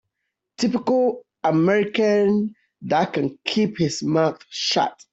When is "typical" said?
0.57-1.21